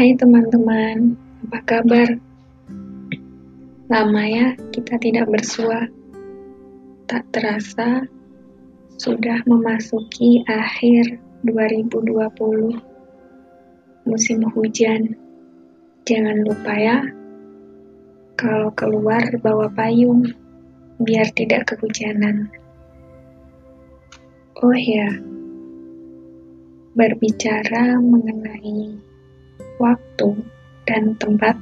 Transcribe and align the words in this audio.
Hai 0.00 0.16
teman-teman, 0.16 1.12
apa 1.44 1.60
kabar? 1.68 2.08
Lama 3.92 4.24
ya 4.24 4.56
kita 4.72 4.96
tidak 4.96 5.28
bersua. 5.28 5.92
Tak 7.04 7.28
terasa 7.28 8.08
sudah 8.96 9.44
memasuki 9.44 10.40
akhir 10.48 11.20
2020. 11.44 12.80
Musim 14.08 14.40
hujan. 14.56 15.20
Jangan 16.08 16.48
lupa 16.48 16.72
ya, 16.80 17.04
kalau 18.40 18.72
keluar 18.72 19.28
bawa 19.44 19.68
payung 19.68 20.24
biar 20.96 21.28
tidak 21.36 21.76
kehujanan. 21.76 22.48
Oh 24.64 24.72
ya, 24.72 25.12
berbicara 26.96 28.00
mengenai 28.00 29.09
waktu, 29.80 30.36
dan 30.84 31.16
tempat, 31.16 31.56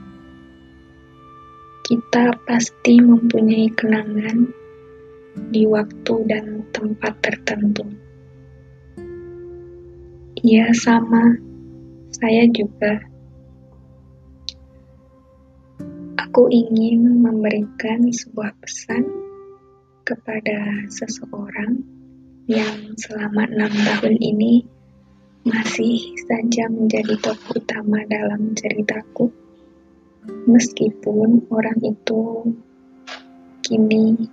kita 1.86 2.34
pasti 2.44 2.98
mempunyai 2.98 3.70
kenangan 3.72 4.50
di 5.54 5.64
waktu 5.64 6.14
dan 6.26 6.66
tempat 6.74 7.14
tertentu. 7.22 7.86
Ya, 10.42 10.70
sama. 10.74 11.38
Saya 12.12 12.50
juga. 12.50 12.98
Aku 16.18 16.50
ingin 16.50 17.22
memberikan 17.24 18.10
sebuah 18.10 18.52
pesan 18.60 19.06
kepada 20.04 20.86
seseorang 20.92 21.82
yang 22.48 22.96
selama 22.96 23.44
enam 23.48 23.72
tahun 23.72 24.16
ini 24.20 24.77
masih 25.46 26.18
saja 26.26 26.66
menjadi 26.66 27.14
tokoh 27.22 27.58
utama 27.58 28.02
dalam 28.10 28.56
ceritaku. 28.58 29.30
Meskipun 30.48 31.46
orang 31.52 31.78
itu 31.84 32.52
kini 33.62 34.28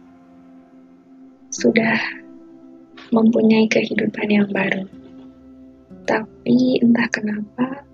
sudah 1.51 1.99
mempunyai 3.13 3.69
kehidupan 3.69 4.27
yang 4.27 4.49
baru. 4.49 4.87
Tapi 6.03 6.81
entah 6.83 7.09
kenapa 7.09 7.85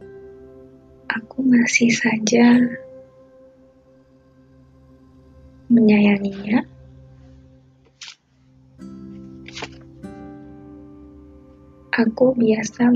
aku 1.12 1.44
masih 1.44 1.92
saja 1.92 2.58
menyayanginya 5.72 6.71
Aku 11.92 12.32
biasa 12.40 12.88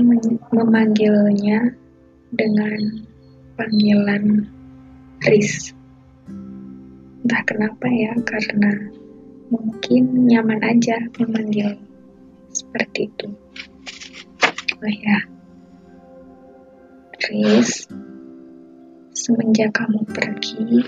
memanggilnya 0.56 1.68
dengan 2.32 3.04
panggilan 3.52 4.48
Riz. 5.20 5.76
Entah 7.20 7.42
kenapa 7.44 7.92
ya, 7.92 8.16
karena 8.24 8.88
mungkin 9.52 10.24
nyaman 10.24 10.64
aja 10.64 10.96
memanggil 11.20 11.76
seperti 12.48 13.12
itu. 13.12 13.36
Oh 14.80 14.88
ya, 14.88 15.28
Riz, 17.20 17.92
semenjak 19.12 19.76
kamu 19.76 20.08
pergi, 20.08 20.80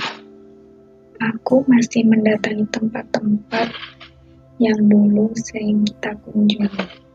aku 1.21 1.61
masih 1.69 2.09
mendatangi 2.09 2.65
tempat-tempat 2.73 3.69
yang 4.57 4.81
dulu 4.89 5.29
sering 5.37 5.85
kita 5.85 6.17
kunjungi. 6.25 7.08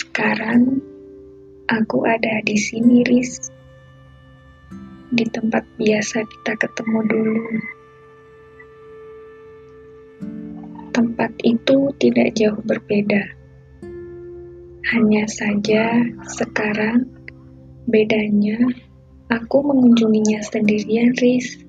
Sekarang 0.00 0.80
aku 1.68 2.08
ada 2.08 2.40
di 2.40 2.56
sini, 2.56 3.04
Riz. 3.04 3.52
Di 5.12 5.28
tempat 5.28 5.60
biasa 5.76 6.24
kita 6.24 6.56
ketemu 6.56 6.98
dulu. 7.04 7.44
Tempat 10.96 11.36
itu 11.44 11.92
tidak 12.00 12.32
jauh 12.32 12.64
berbeda. 12.64 13.28
Hanya 14.88 15.28
saja 15.28 16.00
sekarang 16.32 17.04
bedanya 17.84 18.56
aku 19.28 19.60
mengunjunginya 19.60 20.40
sendirian, 20.40 21.12
Riz, 21.20 21.60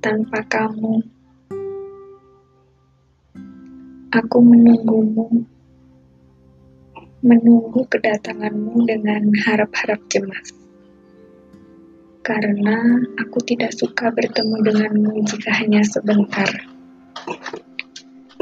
tanpa 0.00 0.40
kamu. 0.48 1.04
Aku 4.16 4.38
menunggumu 4.40 5.55
menunggu 7.24 7.88
kedatanganmu 7.88 8.84
dengan 8.84 9.32
harap-harap 9.48 10.00
cemas. 10.12 10.52
Karena 12.20 13.00
aku 13.22 13.38
tidak 13.46 13.72
suka 13.72 14.10
bertemu 14.10 14.56
denganmu 14.60 15.24
jika 15.24 15.62
hanya 15.62 15.80
sebentar. 15.86 16.50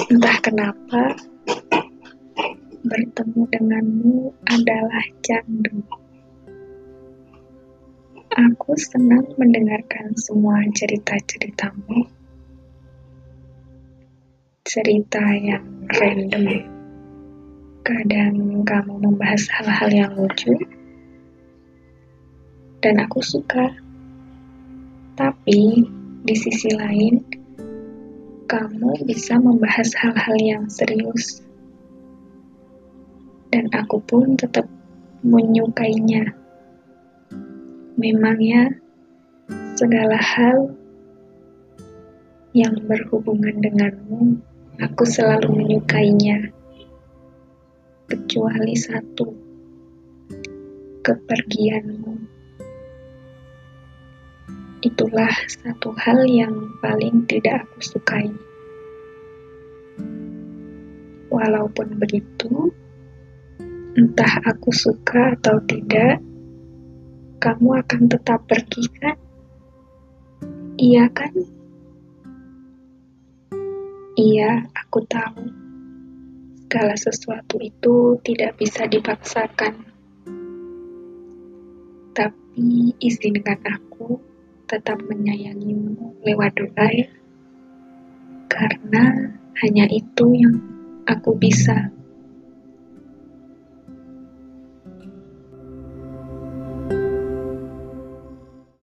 Entah 0.08 0.38
kenapa, 0.40 1.14
bertemu 2.82 3.40
denganmu 3.52 4.16
adalah 4.48 5.04
candu. 5.22 5.84
Aku 8.34 8.74
senang 8.74 9.30
mendengarkan 9.38 10.16
semua 10.18 10.58
cerita-ceritamu. 10.74 12.10
Cerita 14.66 15.22
yang 15.38 15.86
random 15.86 16.73
kadang 17.84 18.64
kamu 18.64 18.96
membahas 18.96 19.44
hal-hal 19.52 19.92
yang 19.92 20.12
lucu, 20.16 20.56
dan 22.80 22.96
aku 22.96 23.20
suka. 23.20 23.76
Tapi 25.20 25.84
di 26.24 26.34
sisi 26.34 26.72
lain, 26.72 27.20
kamu 28.48 29.04
bisa 29.04 29.36
membahas 29.36 29.92
hal-hal 30.00 30.36
yang 30.40 30.64
serius, 30.72 31.44
dan 33.52 33.68
aku 33.76 34.00
pun 34.00 34.32
tetap 34.40 34.64
menyukainya. 35.20 36.32
Memangnya 38.00 38.80
segala 39.76 40.16
hal 40.16 40.72
yang 42.56 42.80
berhubungan 42.88 43.60
denganmu, 43.60 44.40
aku 44.80 45.04
selalu 45.04 45.52
menyukainya 45.52 46.48
kecuali 48.04 48.76
satu, 48.76 49.28
kepergianmu. 51.00 52.14
Itulah 54.84 55.32
satu 55.48 55.96
hal 55.96 56.28
yang 56.28 56.76
paling 56.84 57.24
tidak 57.24 57.64
aku 57.64 57.78
sukai. 57.80 58.28
Walaupun 61.32 61.96
begitu, 61.96 62.68
entah 63.96 64.44
aku 64.44 64.68
suka 64.68 65.32
atau 65.40 65.56
tidak, 65.64 66.20
kamu 67.40 67.80
akan 67.80 68.02
tetap 68.12 68.44
pergi 68.44 68.84
kan? 69.00 69.16
Iya 70.76 71.08
kan? 71.08 71.32
Iya, 74.14 74.68
aku 74.76 75.02
tahu 75.08 75.63
segala 76.74 76.98
sesuatu 76.98 77.62
itu 77.62 78.18
tidak 78.26 78.58
bisa 78.58 78.90
dipaksakan. 78.90 79.78
Tapi 82.10 82.98
izinkan 82.98 83.62
aku 83.62 84.18
tetap 84.66 84.98
menyayangimu 85.06 86.18
lewat 86.26 86.50
doa 86.58 86.86
ya. 86.90 87.06
Karena 88.50 89.06
hanya 89.62 89.86
itu 89.86 90.34
yang 90.34 90.58
aku 91.06 91.38
bisa 91.38 91.94